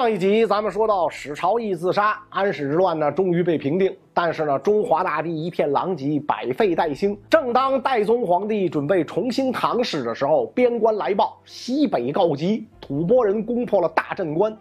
[0.00, 7.14] 上一集咱们说到史朝义自杀，安史之乱呢终于被平定，但是呢中华大地一片狼藉，百废待兴。
[7.28, 14.56] 正当代宗皇帝准备重新唐史的时候，边关来报，西北告急，吐蕃人攻破了大镇关。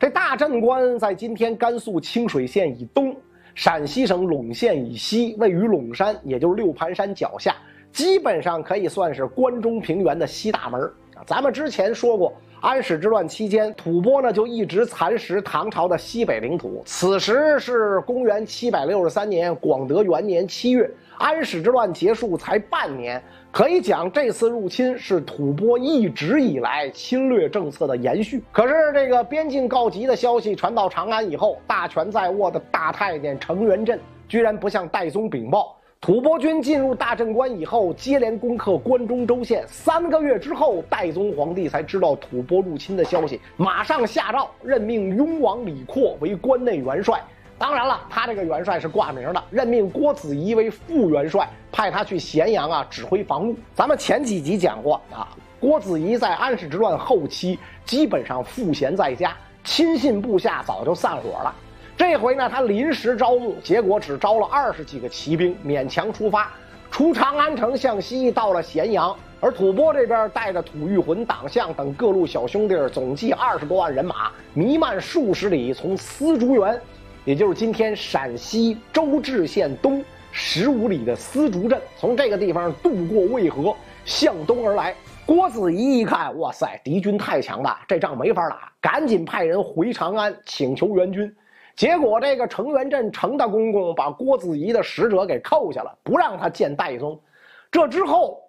[0.00, 3.14] 这大镇关在今天甘肃清水县以东，
[3.54, 7.54] 陕西省陇县以西，位于陇山，也就是六盘山脚下，
[7.92, 10.90] 基本上可以算是关中平原的西大门。
[11.24, 12.32] 咱们之前说过。
[12.62, 16.80] 安史之乱期间，吐蕃呢就一直蚕食唐朝的西北领土。
[16.86, 20.88] 此时是公元七百六十三年广德元年七月，
[21.18, 28.40] 安史之乱结束才半年，可以讲这次入侵是吐蕃一直以来侵略政策的延续。
[28.52, 35.76] 可是这个边境告急的消息传到长安以后，大权在握的大太监程元振居然不向戴宗禀报。
[36.02, 39.64] 吐蕃军进入大镇关以后，接连攻克关中州县。
[39.68, 47.22] 三个月之后，代宗皇帝才知道吐蕃入侵的消息，马上下诏任命雍王李阔为关内元帅。
[47.56, 53.54] 当然了，他这个元帅是挂名的，任命郭子仪为副元帅，派他去咸阳啊指挥防务。
[53.72, 55.28] 咱们前几集讲过啊，
[55.60, 61.54] 郭子仪在安史之乱后期基本上赋闲在家，亲信部下早就散伙了。
[62.04, 66.52] 这回呢，他临时招募，结果只招了二十几个骑兵，勉强出发，
[66.90, 69.16] 出长安城向西到了咸阳。
[69.38, 76.76] 而吐蕃这边带着吐谷浑党项等各路小兄弟，总计二十多万人马，弥漫数十里，从丝竹园，
[77.24, 83.72] 也就是今天陕西周至县东十五里的丝竹镇，从这个地方渡过渭河，
[84.04, 84.92] 向东而来。
[85.24, 91.32] 郭子仪一看，哇塞，敌军太强大，这仗没法打，赶紧派人回长安请求援军。
[91.74, 97.18] 结果，这个程元镇程大公公把郭子仪的使者给扣下了，不让他见戴宗。
[97.70, 98.42] 这之后，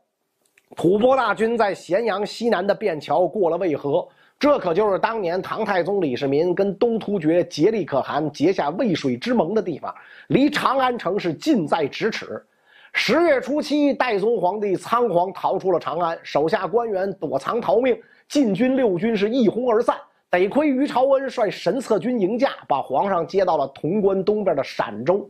[0.75, 4.05] 吐蕃大军在咸阳西南的便桥过了渭河，
[4.37, 9.93] 这可就是当年唐太宗李世民跟东突厥颉利可汗结下渭水之盟的地方，
[10.27, 12.43] 离长安城是近在咫尺。
[12.91, 17.97] 十月初七，代宗皇帝仓皇逃出了长安，手下官员躲藏逃命，
[18.27, 19.95] 禁军六军是一哄而散。
[20.33, 25.29] 得亏于朝恩率神策军迎驾，把皇上接到了潼关东边的陕州。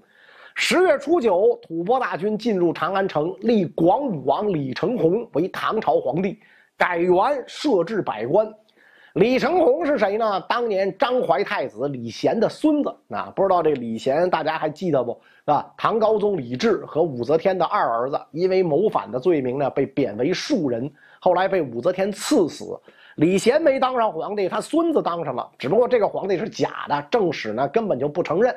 [0.55, 6.39] 十月初九，吐蕃大军进入长安城，立广武王李成洪为唐朝皇帝，
[6.77, 8.49] 改元设置百官。
[9.15, 10.39] 李成洪是谁呢？
[10.47, 12.95] 当年张怀太子李贤的孙子。
[13.09, 15.19] 啊，不知道这李贤大家还记得不？
[15.43, 22.79] 啊，唐高宗李治和武则天的二儿子，因为谋反的罪名呢，被贬为庶人，后来被武则天赐死。
[23.15, 25.47] 李贤没当上皇帝，他孙子当上了。
[25.57, 28.55] 只不过这个皇帝是假的，正史呢根本就不承认。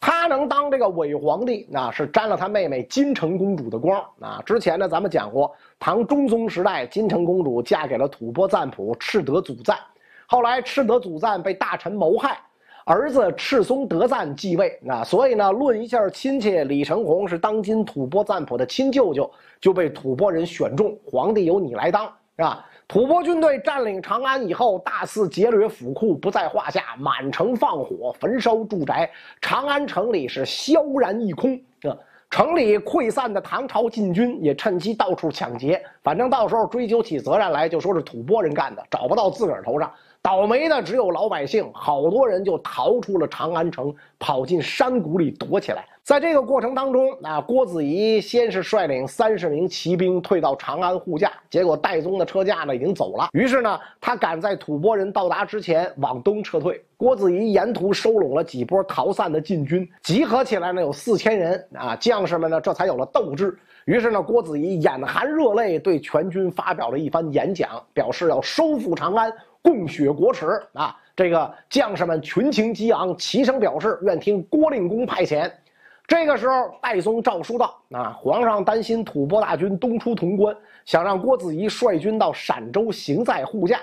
[0.00, 4.00] 他能当这个伪皇帝，那是沾了他妹妹金城公主的光。
[4.20, 9.76] 啊，之前呢咱们讲过，唐中宗时代，金城公主嫁给了吐蕃赞普赤德祖赞，
[10.26, 12.38] 后来赤德祖赞被大臣谋害，
[12.86, 14.80] 儿子赤松德赞继位。
[14.88, 19.30] 啊，所以呢论一下亲戚，李成洪是当今吐蕃赞普的亲舅舅，
[19.60, 22.04] 就被吐蕃人选中，皇帝由你来当，
[22.36, 22.64] 是吧？
[22.88, 29.10] 吐蕃军队占领长安以后，大肆劫掠府库不在话下，满城放火，焚烧住宅，
[29.42, 31.54] 长安城里是萧然一空。
[31.82, 31.92] 啊，
[32.30, 39.92] 城里溃散的唐朝禁军也趁机到处抢劫，反正到时候追究起责任来，就说是吐蕃人干的，找不到自个儿头上。
[40.20, 45.86] 倒霉的只有老百姓，好多人就逃出了长安城，跑进山谷里躲起来。
[46.02, 56.82] 在这个过程当中，啊，郭子仪先是率领三十名骑兵退到长安护驾，结果戴宗的车驾呢已经走了，于是呢，他赶在吐蕃人到达之前往东撤退。
[56.96, 63.56] 郭子仪沿途收拢了几波逃散的禁军，集合起来呢有四千人，啊，将士们呢这才有了斗志。
[63.84, 69.32] 于是呢，郭子仪眼含热泪，对全军发表了一番演讲，表示要收复长安。
[69.62, 70.96] 共雪国耻啊！
[71.16, 75.50] 这个将士们群情激昂，齐声表示愿听郭令公派遣。
[76.06, 80.56] 这个时候，戴宗诏书道：“啊，皇上担心吐蕃大军东出潼关，
[80.86, 83.80] 想让郭子仪率军到陕州行在护驾。”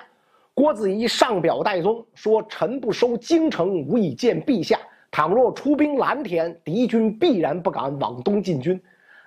[0.56, 4.80] 郭子仪上表戴宗说：“臣不收京城，无以见陛下。
[5.12, 8.82] 倘若出兵蓝田，敌军必然不敢往东进军。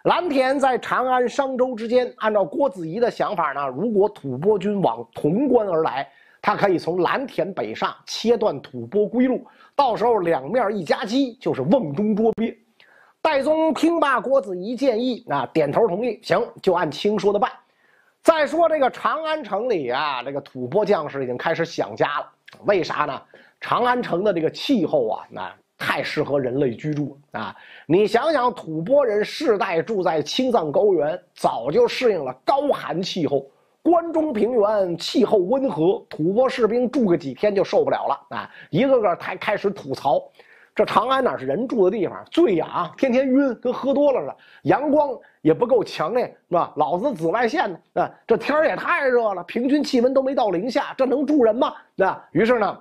[0.05, 2.12] 蓝田在长安、商州之间。
[2.17, 6.09] 按照郭子仪的想法呢，如果吐蕃军往潼关而来。”
[6.40, 12.56] 他可以从蓝田北上，切断吐蕃归路，到时候两面一夹击，就是瓮中捉鳖。
[13.20, 17.50] 戴宗听罢郭子仪建议，啊，点头同意，行，就按卿说的办。
[18.23, 22.26] 再说这个长安城里啊，这个吐蕃将士已经开始想家了。
[22.64, 23.20] 为啥呢？
[23.61, 27.55] 长安城的这个气候啊，那太适合人类居住啊！
[27.87, 33.46] 你想想，吐蕃人世代住在青藏高原，早就适应了高寒气候。
[33.88, 38.50] 关中平原气候温和，吐蕃士兵住个几天就受不了了啊！
[38.69, 40.23] 一个个才开始吐槽：
[40.75, 42.23] 这长安哪是人住的地方？
[42.31, 44.37] 醉呀，天天晕，跟喝多了似的。
[44.64, 46.70] 阳光也不够强烈，是吧？
[46.76, 47.79] 老子紫外线呢？
[47.94, 51.73] 啊，这天也太热了，平均气温都没到零下，这能住人吗？
[51.94, 52.79] 那于是呢？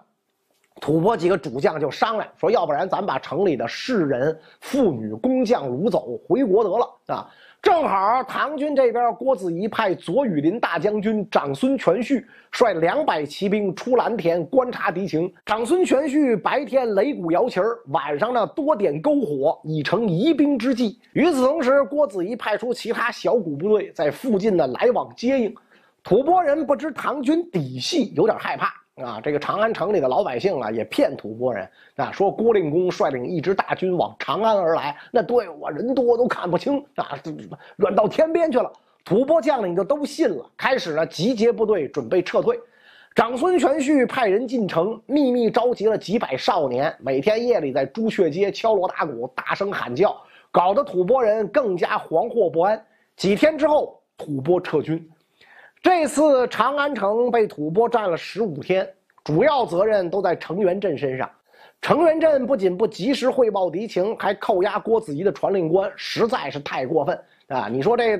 [0.80, 7.27] 吐蕃几个主将就商量说：“要不然咱把城里的士人、妇女、工匠掳走，回国得了啊！”
[7.62, 15.31] 正好唐军这边，郭子仪派左羽林大将军长孙全绪率两百骑兵出蓝田观察敌情。
[15.45, 20.98] 长孙全绪白天擂鼓摇旗儿，晚上呢多点篝火，以成疑兵之计。
[21.12, 25.54] 与此同时，郭子仪派出其他小股部队在附近呢来往接应。
[26.04, 28.74] 吐蕃人不知唐军底细，有点害怕。
[29.04, 37.18] 啊，这个长安城里的老百姓啊，也骗吐蕃人啊，说郭令公率领一支大军往长安而来，那队伍啊人多都看不清啊，
[37.78, 38.72] 远到天边去了。
[39.06, 42.60] 吐蕃将领就都信了，开始呢集结部队准备撤退。
[43.16, 50.16] 长孙全绪派人进城，秘密召集了几百少年，每天夜里在朱雀街敲锣打鼓，大声喊叫，
[50.52, 52.84] 搞得吐蕃人更加惶惑不安。
[53.16, 55.10] 几天之后，吐蕃撤军。
[55.82, 58.88] 这次长安城被吐蕃占了十五天，
[59.24, 61.30] 主要责任都在程元振身上。
[61.82, 67.70] 程元振不仅不及时汇报敌情，还扣押郭子仪的传令官，实在是太过分啊！
[67.72, 68.20] 你说这，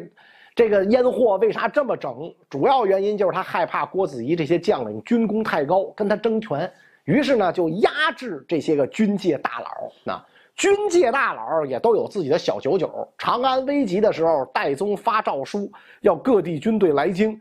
[0.56, 2.32] 这个烟货为啥这么整？
[2.50, 6.72] 主要原因就是他害怕郭子仪这些将领军功太高，跟他争权，
[7.06, 9.92] 于是呢就压制这些个军界大佬。
[10.04, 10.24] 那
[10.56, 13.08] 军界大佬也都有自己的小九九。
[13.18, 15.70] 长安危急的时候，戴宗发诏书
[16.02, 17.40] 要各地军队来京。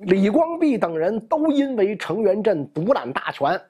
[0.00, 3.60] 李光弼等人都因为程元振独揽大权，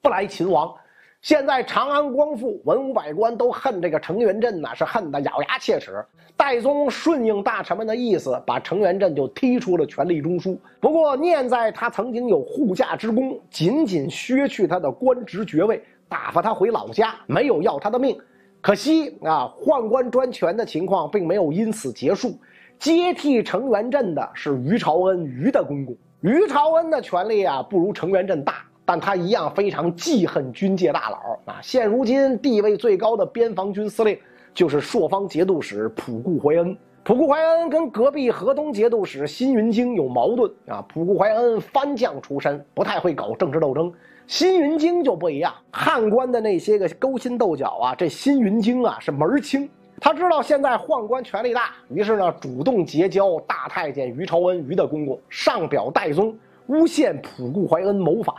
[0.00, 0.74] 不来秦王。
[1.20, 6.04] 现在长安光复，文武百官都恨这个程元振呐，是恨得咬牙切齿。
[6.36, 10.58] 戴宗顺应大臣们的意思，把程元振就踢出了权力中枢。
[10.80, 18.18] 不过念在他曾经有护驾之功，仅仅削去他的官职爵位，打发他回老家，没有要他的命。
[18.60, 22.34] 可惜啊，宦官专权的情况并没有因此结束。
[22.78, 25.96] 接替程元振的是于朝恩，于的公公。
[26.20, 28.54] 于朝恩的权力啊，不如程元振大，
[28.84, 31.58] 但他一样非常记恨军界大佬啊。
[31.62, 34.18] 现如今地位最高的边防军司令
[34.52, 36.76] 就是朔方节度使仆固怀恩。
[37.04, 40.82] 仆固怀恩跟隔壁河东节度使辛云京有矛盾啊。
[40.92, 43.92] 仆固怀恩藩将出身，不太会搞政治斗争。
[44.26, 49.68] 辛云京就不一样，汉官的那些个勾心斗角啊，这辛云京啊是门儿清。
[50.00, 56.36] 他知道现在宦官权力大，于是呢主动结交大太监于朝恩于的公公，上表戴宗，
[56.66, 58.34] 诬陷仆固怀恩谋反。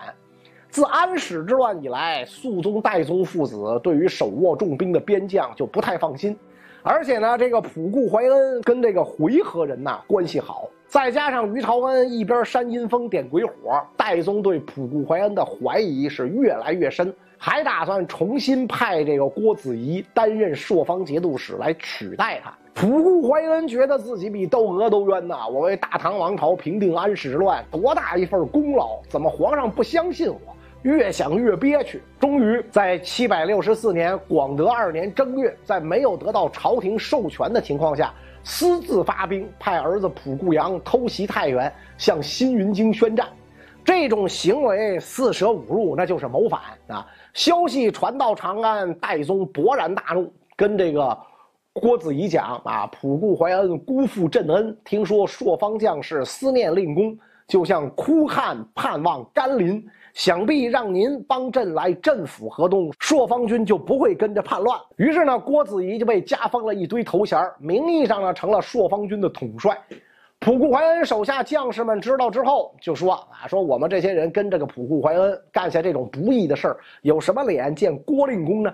[0.69, 6.37] 自安史之乱以来，肃宗戴宗父子对于手握重兵的边将就不太放心，
[6.83, 13.53] 而且呢，这个仆固怀恩跟这个回纥人呐关系好，再加上于朝恩一边煽阴风点鬼火，
[13.97, 17.13] 戴宗对仆固怀恩的怀疑是越来越深。
[17.37, 22.57] 还打算重新派这个郭子仪担任朔方节度使来取代他。
[22.73, 25.45] 仆固怀恩觉得自己比窦娥都冤呐！
[25.51, 28.97] 我为大唐王朝平定安史之乱，多大一份功劳？
[29.09, 30.39] 怎么皇上不相信我？
[30.83, 32.01] 越想越憋屈。
[32.21, 38.13] 终于在七百六十四年广德二年正月，在没有得到朝廷授权的情况下，
[38.45, 43.27] 私自发兵，派儿子仆固阳偷袭太原，向新云京宣战。
[43.83, 47.05] 这种行为四舍五入，那就是谋反啊！
[47.33, 51.17] 消息传到长安，戴宗勃然大怒，跟这个
[51.73, 59.83] 郭子仪讲啊：“仆固怀恩辜负朕恩，听说朔方将士思念令公，就像哭汉盼望甘霖，
[60.15, 69.77] 想必让您帮朕来镇抚河东，朔方军就不会跟着叛乱。”于是呢，郭子仪就被加封了一堆头衔，名义上呢成了朔方军的统帅。
[70.39, 78.71] 仆固怀恩手下将士们知道之后，就说：“啊，说我们这些人跟这个仆固怀恩干下这种不义的事儿，有什么脸见郭令公呢？”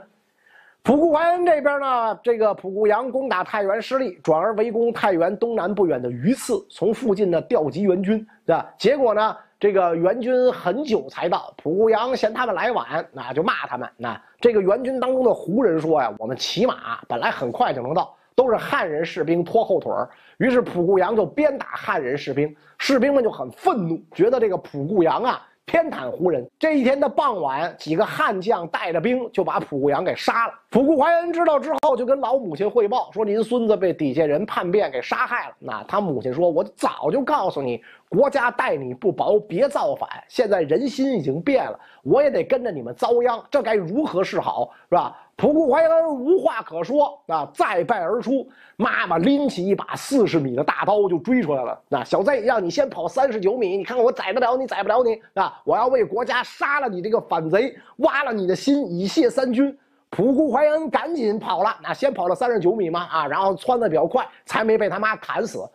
[0.83, 8.73] 仆固怀恩这边呢，这个仆固阳攻打太原失利，转而围攻太原东南不远的榆次，从附近呢调集援军，对吧？
[8.77, 13.87] 结果呢，这个援军很久才到，仆固阳嫌他们来晚，那就骂他们。
[13.95, 26.45] 那这个援军当中的胡人说呀：“我们骑马本来很快就能到。”都是汉人士兵拖后腿儿，于是濮固阳就鞭打汉人士兵，士兵们就很愤怒，觉得这个濮固阳啊偏袒胡人。
[26.59, 30.53] 这一天的傍晚，几个悍将带着兵就把蒲固阳给杀了。
[30.69, 40.09] 蒲固怀恩知道之后，就跟老母亲汇报说：“您孙子被底下人叛变给杀害了。”那他母亲说：“我早就告诉你，国家待你不薄，别造反。
[40.27, 44.71] 现在人心已经变了，我也得跟着你们遭殃，这该如何是好？
[44.89, 48.47] 是吧？”仆固怀恩无话可说啊，再拜而出。
[48.75, 51.81] 妈妈拎起一把四十米的大刀就追出来了。
[51.89, 55.59] 那小子，让你先跑三十九米，你看看我宰得了你，宰不了你啊！
[55.65, 59.75] 我要为国家杀了你这个反贼，挖了你的心，以谢三军。
[60.11, 65.67] 仆固怀恩赶紧跑了，那先跑了三十九米嘛啊，然后窜的比较快，才没被他妈砍死。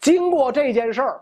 [0.00, 1.20] 经过这件事儿，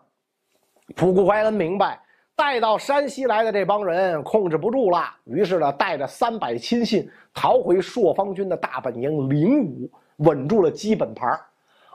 [0.94, 1.98] 仆固怀恩明白。
[2.36, 11.40] 带到山西来的这帮人控制不住了，于是呢，带着三百亲信逃回朔方军的大本营灵武，稳住了基本盘。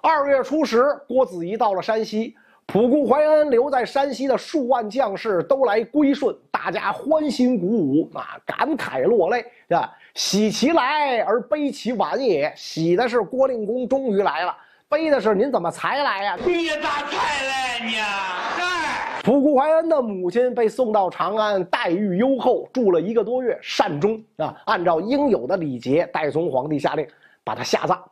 [0.02, 12.52] 二月初十，郭子仪到了山西，普固怀恩留在山西的数万将士都来归顺，大家欢欣鼓舞啊，感慨落泪，啊，喜其来而悲其晚也。
[12.56, 14.58] 喜的是郭令公终于来了，
[14.90, 16.36] 悲的是您怎么才来呀？
[16.44, 18.81] 你咋才来呢？
[19.24, 24.60] 仆固怀恩的母亲被送到长安，待遇优厚，住了一个多月，善终啊。
[24.66, 27.08] 按照应有的礼节，代宗皇帝下令
[27.44, 28.04] 把他下葬。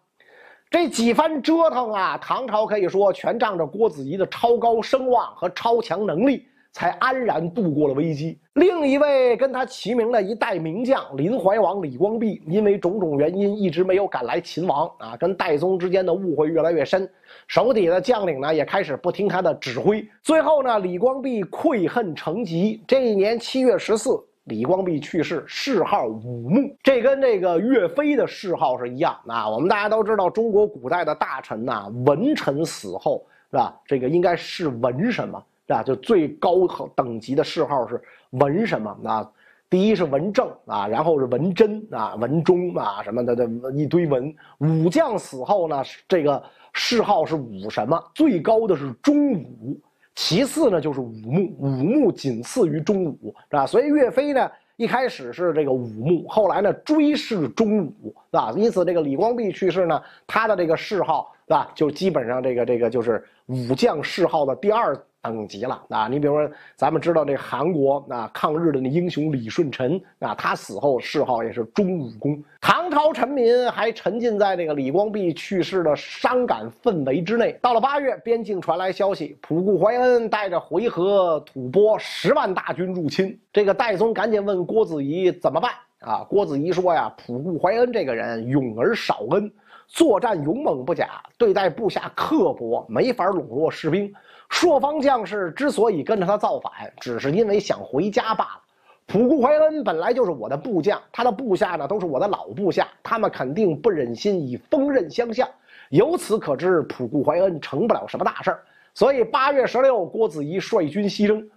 [0.70, 6.48] 这几番折腾啊，唐朝可以说全仗着郭子仪的超高声望和超强能力。
[6.79, 8.39] 才安然度过了危机。
[8.53, 17.12] 另一位跟他齐名的一代名将林怀王李光弼，因为种种原因一直没有赶来秦王啊，跟戴宗之间的误会越来越深，
[17.50, 20.07] 手底的将领呢也开始不听他的指挥。
[20.24, 22.81] 最后呢，李光弼愧恨成疾。
[22.88, 24.12] 这一年七月十四，
[24.45, 26.74] 李光弼去世，谥号武穆。
[26.81, 29.50] 这跟这个岳飞的谥号是一样啊。
[29.50, 33.77] 我们大家都知道，中国古代的大臣呐，文臣死后是吧？
[33.86, 35.43] 这个应该是文什么？
[35.69, 39.31] 啊，就最高等级的谥号是文什么啊？
[39.69, 44.35] 第一是文正啊，然后是文贞啊，文忠啊什么的，这一堆文。
[44.57, 46.41] 武将死后呢，这个
[46.73, 48.03] 谥号是武什么？
[48.15, 49.79] 最高的是忠武，
[50.15, 53.67] 其次呢就是武穆，武穆仅次于忠武，是吧？
[53.67, 58.51] 所以岳飞呢一开始是这个武穆，后来呢追谥忠武，是吧？
[58.57, 61.71] 因此这个李光弼去世呢，他的这个谥号，是吧？
[61.75, 64.99] 就基本上这个这个就是武将谥号的第二。
[65.21, 66.07] 等级了啊！
[66.07, 72.41] 你比如说，咱们知道这韩国啊抗日的那英雄李舜臣啊，他死后谥号也是忠武公。
[72.61, 77.57] 唐朝臣民还沉浸在这个李光弼去世的伤感氛围之内。
[77.61, 83.38] 到了八月，边境传来消息，仆固怀恩带着回纥、吐蕃十万大军入侵。
[83.51, 86.23] 这个戴宗赶紧问郭子仪怎么办啊？
[86.29, 89.51] 郭子仪说呀，仆固怀恩这个人勇而少恩，
[89.89, 94.13] 作战勇猛不假，对待部下刻薄，没法笼络士兵。
[94.48, 98.62] 朔方将士之所以跟着他造反，只是因为想回家罢了。
[99.08, 105.50] 仆固怀恩本来就是我的部将，他的部下呢都是我的老部下，他们肯定不忍心以锋刃相向。
[105.89, 108.63] 由此可知，仆固怀恩成不了什么大事儿。
[108.93, 111.50] 所以八月十六，郭子仪率军西征。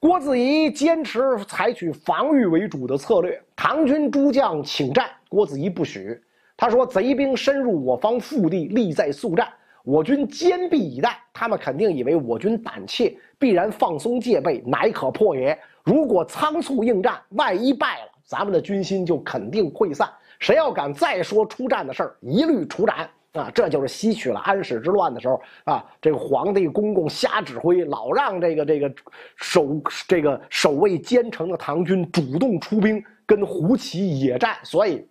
[0.00, 6.20] 郭子仪坚持采取防御为主的策略，唐军诸将请战，郭子仪不许。
[6.56, 9.48] 他说：“贼兵深入我方腹地，利在速战。”
[9.84, 15.56] 我军坚壁以待，他们肯定以为我军胆怯，必然放松戒备，乃可破也。
[15.84, 20.10] 如果仓促应战，万一败了，咱们的军心就肯定溃散。
[20.40, 23.48] 谁要敢再说出战的事儿，一律处斩啊！
[23.54, 28.92] 这就是吸取了安史之乱的时候啊，这个皇帝公公瞎指挥，老让这个这个
[29.36, 35.06] 守这个守卫坚城的唐军主动出兵跟胡骑野战，所以。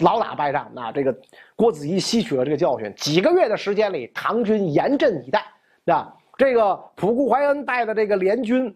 [0.00, 1.14] 老打败仗，那这个
[1.54, 5.44] 郭子仪吸取了这个教训，几个月的时间里，唐军严阵以待，
[5.92, 8.74] 啊，这个仆固怀恩带的这个联军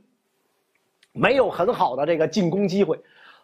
[1.13, 3.01] 没有很好的这个进攻机会。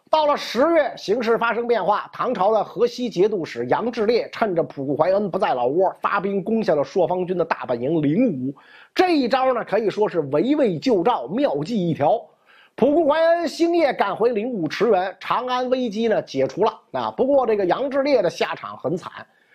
[0.09, 8.53] 到了十月，形势发生变化，唐朝的河西节度使杨志烈趁着仆固怀恩不在老窝，发兵攻下了朔方军的大本营灵武。
[8.93, 12.23] 这一招呢，可以说是围魏救赵，妙计一条。
[12.75, 17.13] 普固怀恩星夜赶回灵武驰援，长安危机呢解除了啊。
[17.15, 19.11] 不过这个杨志烈的下场很惨，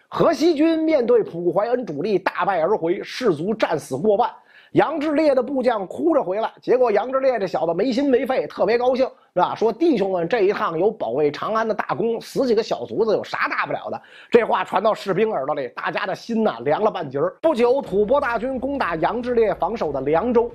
[0.06, 4.30] 河西军面对普固怀恩主力大败而回，士卒战死过半。
[4.72, 9.52] 杨志烈的部将哭着回来，结果杨志烈这小子没心没肺，特别高兴是吧？
[9.52, 14.00] 说弟兄们这一趟有保卫长安的大功，死几个小卒子有啥大不了的？
[14.30, 17.34] 这话传到士兵耳朵里，大家的心呐凉了半截儿。
[17.42, 20.48] 不久，吐蕃大军攻打杨志烈防守的凉州。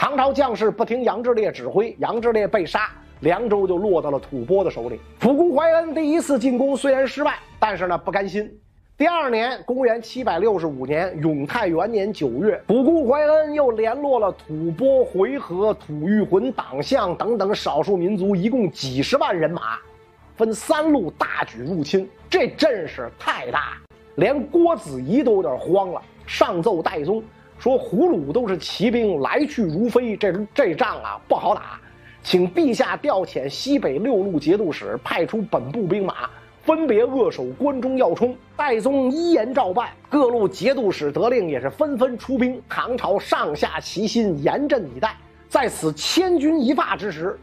[0.00, 2.88] 唐朝将士不听杨志烈指挥，杨志烈被杀，
[3.18, 5.00] 凉州就落到了吐蕃的手里。
[5.20, 8.48] 仆固怀恩第一次进攻虽然失败，但是呢不甘心。
[8.96, 19.80] 第二年，公元七百六十五年永泰元年九月，仆固怀恩又联络了吐蕃、回纥、吐谷浑党项等等少数民族，一共几十万人马，
[20.36, 22.08] 分三路大举入侵。
[22.30, 23.72] 这阵势太大，
[24.14, 27.20] 连郭子仪都有点慌了，上奏戴宗。
[27.58, 31.80] 说胡虏都是骑兵，来去如飞，这这仗啊不好打，
[32.22, 36.30] 请陛下调遣西北六路节度使，派出本部兵马
[36.62, 38.36] 分别扼守关中要冲。
[38.56, 42.60] 戴宗一言照办，各路节度使得令也是纷纷出兵。
[42.68, 45.16] 唐朝上下齐心，严阵以待。
[45.48, 47.38] 在此千钧一发之时，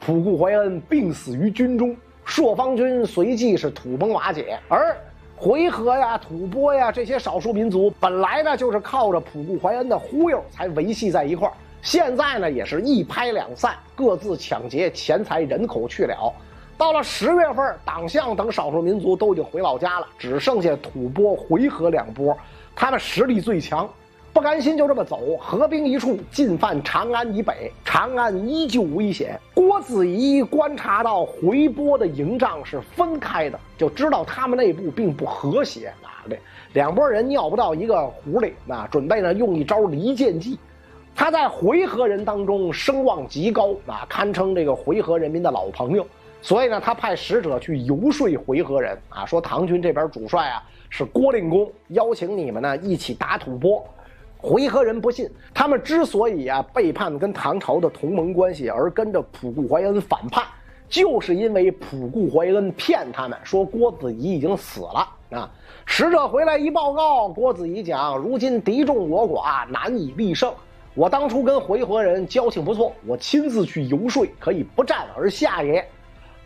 [0.00, 4.58] 普固怀恩病死于军中，朔方军随即是土崩瓦解。
[4.68, 4.96] 而
[5.44, 16.32] 回纥呀、吐蕃呀这些少数民族，本来呢就是靠着普固怀恩的忽悠才维系在一块儿，现在呢也是一拍两散，各自抢劫钱财人口去了。
[16.78, 22.38] 到了十月份，党项等少数民族都已经回老家了，只剩下吐蕃、回纥两拨，
[22.76, 23.90] 他们实力最强，
[24.32, 27.70] 不甘心就这么走，合兵一处，进犯长安以北。
[27.84, 29.38] 长安依旧危险。
[29.52, 36.24] 郭子仪观察到回波的营帐是分开的，就知道他们内部并不和谐啊！
[36.30, 36.38] 这
[36.72, 40.58] 两拨人尿不到一个壶里，那准备呢用一招离间计。
[41.14, 46.06] 他在回纥人当中声望极高啊，堪称这个回纥人民的老朋友。
[46.40, 53.84] 所以呢，他派使者去游说回纥人啊，说唐军这边主帅啊是郭令公，邀请你们呢一起打吐蕃。
[54.42, 60.44] 回纥人不信，他们之所以啊背叛跟唐朝的同盟关系，而跟着普固怀恩反叛，
[60.88, 65.48] 就是因为普固怀恩骗他们说郭子仪已经死了啊。
[65.86, 70.52] 使者回来一报告，郭子仪讲：如今敌众我寡，难以力胜。
[70.94, 75.88] 我当初跟回纥人交情不错，我亲自去游说，可以不战而下也。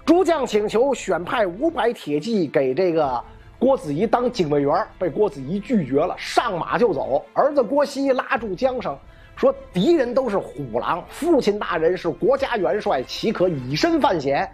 [0.05, 3.21] 诸将请求选派五百铁骑给这个
[3.59, 7.25] 郭子仪当警卫员，被郭子仪拒绝了，上马就走。
[7.33, 8.97] 儿子郭熙拉住缰绳，
[9.35, 14.47] 说：“敌人都是虎狼，父亲大人是国家元帅，岂可以身犯险？”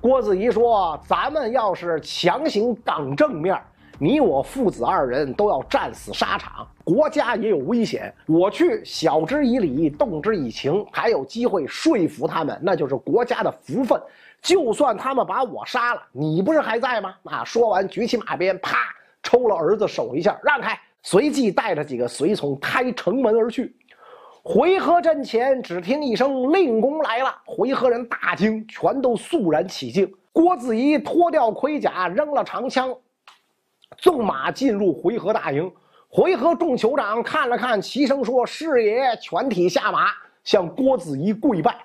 [0.00, 3.60] 郭子仪说：“咱们要是强行刚正面，
[3.98, 8.14] 你我父子二人都要战死沙场，国家也有危险。
[8.26, 14.00] 我去晓之以理，动之以情，还有机会说服他们，那就是国家的福分。”
[14.46, 17.16] 就算他们把我杀了，你不是还在吗？
[17.24, 17.42] 啊！
[17.44, 18.78] 说完，举起马鞭，啪，
[19.20, 20.78] 抽了儿子手一下，让开。
[21.02, 23.74] 随即带着几个随从开城门而去。
[24.44, 30.08] 回纥阵前，只听一声“令公来了”，回纥人大惊，全都肃然起敬。
[30.30, 32.96] 郭子仪脱掉盔甲，扔了长枪，
[33.98, 35.68] 纵马进入回纥大营。
[36.08, 40.10] 回纥众酋长看了看，齐声说：“是也！”全体下马，
[40.44, 41.76] 向郭子仪跪拜。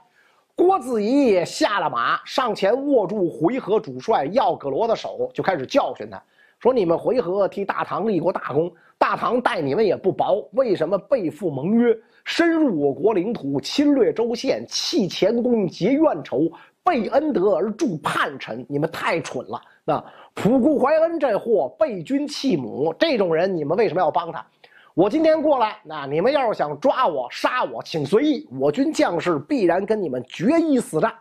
[0.55, 6.21] 郭子仪也下了马，上前握住回纥主帅耀葛罗的手，就开始教训他，
[6.59, 16.51] 说：“你们回纥替大唐立过大功，大唐待你们也不薄，为什么背负盟约，深入我国领土，侵略州县，弃前功，结怨仇，
[16.83, 18.63] 背恩德而助叛臣？
[18.69, 19.59] 你们太蠢了！
[19.83, 24.45] 那普固怀恩这货背君弃母，这种人你们为什么要帮他？”
[24.93, 28.45] 我今天过来，那你们要是想抓我、杀我，请随意。
[28.59, 31.13] 我军将士必然跟你们决一死战。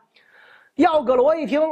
[0.74, 1.62] 耀葛罗一听，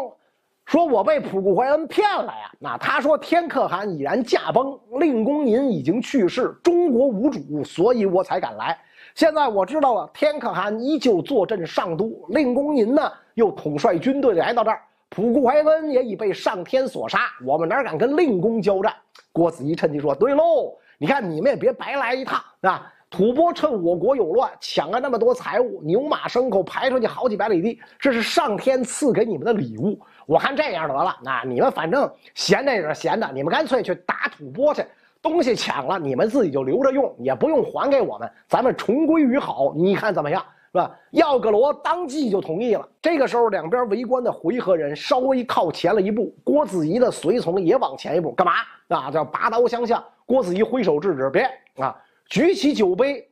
[0.64, 2.52] 说我被普固怀恩骗了呀。
[2.60, 8.78] 那他说天可汗已然驾崩，令公您已经去世，中国无主，所以我才敢来。
[9.16, 18.94] 现在我知道了，天可汗依旧坐镇上都，令公您呢又统帅军队来到这儿，普固怀恩也已被上天所杀，我们哪敢跟令公交战？
[19.32, 22.92] 郭子仪趁机说：“对喽。”你看，你们也别白来一趟啊！
[23.08, 29.98] 吐蕃趁我国有乱，抢了那么多财物，牛马牲口排出去好几百里地，这是上天赐给你们的礼物。
[30.26, 34.84] 我看这样得了，那你们反正闲着也是闲的，你们干脆去打吐蕃去，
[35.22, 39.72] 东西抢了，你们自己就留着用，也不用还给我们，咱们重归于好。
[39.74, 40.44] 你看怎么样？
[40.72, 40.90] 是吧？
[41.12, 42.86] 耀葛罗当即就同意了。
[43.00, 48.52] 这个时候，两边围观的回纥人稍微靠前了一步，郭子仪的随从也往前一步，干嘛？
[48.88, 50.04] 啊，叫拔刀相向。
[50.28, 51.50] 郭子仪挥手制止，别
[51.82, 51.96] 啊！
[52.28, 53.26] 举起酒杯，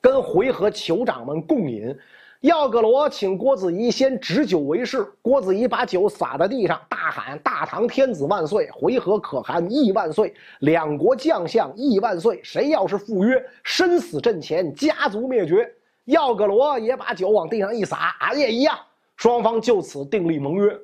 [0.00, 1.96] 跟回纥酋长们共饮。
[2.40, 5.04] 耀葛罗请郭子仪先执酒为誓。
[5.22, 8.68] 郭子仪把酒洒在地上，大喊：“大唐天子万岁！
[8.72, 10.34] 回纥可汗亦万岁！
[10.58, 12.40] 两国将相亦万岁！
[12.42, 15.72] 谁要是赴约，身死阵前，家族灭绝。”
[16.06, 18.76] 耀葛罗也把酒往地上一洒，俺也一样。
[19.14, 20.76] 双方就此订立盟约。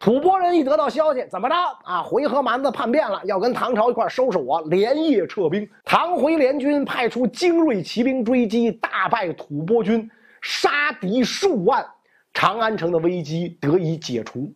[0.00, 2.02] 吐蕃人一得到消息，怎么着啊？
[2.02, 5.68] 回纥蛮子叛变了，要跟唐朝一块收拾我，连夜撤兵。
[5.84, 10.10] 唐回联军派出精锐骑兵追击，大败吐蕃军，
[10.40, 11.84] 杀敌数万，
[12.32, 14.50] 长安城的危机得以解除。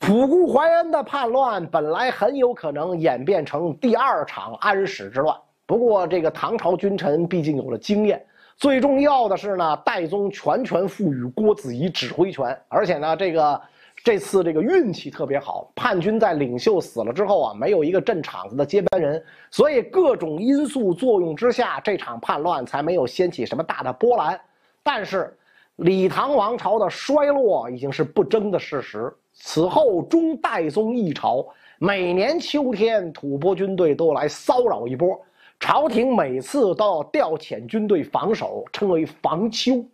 [0.00, 8.20] 普固怀恩的叛乱本来很有可能演变成第二场安史之乱，不过这个唐朝君臣毕竟有了经验，
[8.56, 13.60] 最重要的是呢，戴宗全权赋予郭子仪指挥权，而且呢，这个。
[14.02, 24.40] 这次这个运气特别好，叛军在领袖死了之后啊，没有一个镇场子的接班人，所以各种因素作用之下，这场叛乱才没有掀起什么大的波澜。
[24.82, 25.36] 但是，
[25.76, 29.12] 李唐王朝的衰落已经是不争的事实。
[29.32, 31.46] 此后中代宗一朝，
[31.78, 35.20] 每年秋天，吐蕃军队都来骚扰一波，
[35.58, 39.84] 朝廷每次都要调遣军队防守，称为防秋。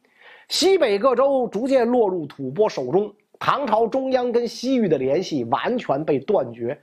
[0.48, 6.78] 西北各州逐渐落入吐蕃手中，唐朝中央跟西域的联系完全被断绝。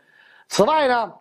[0.48, 1.14] 此外呢，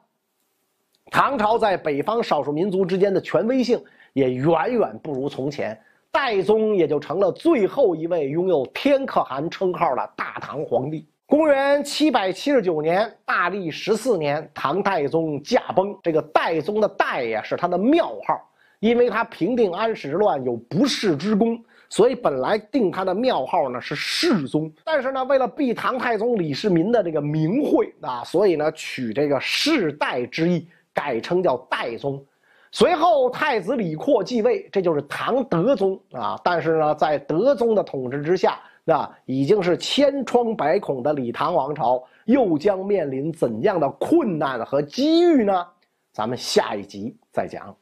[1.11, 5.81] 唐朝在北方少数民族之间的权威性也远远不如从前。
[6.11, 11.07] 代宗也就成了最后一位拥有天可汗称号的大唐皇帝。
[11.25, 15.99] 公元七百七十九年，大历十四年，唐代宗驾崩。
[16.03, 18.38] 这个代宗的代呀，是他的庙号，
[18.81, 21.59] 因为他平定安史之乱有不世之功，
[21.93, 24.73] 所以本来定他的庙号呢是世宗。
[24.83, 32.25] 但是呢，为了避唐太宗李世民的这个名讳啊，所以呢取这个世代之意，改称叫代宗。
[32.71, 36.41] 随后，太子李阔继位，这就是唐德宗啊。
[36.43, 45.67] 但是呢，在德宗的统治之下，那已经是千疮百孔的李唐王朝，又将面临怎样的困难和机遇呢？
[46.11, 47.77] 咱们下一集再讲。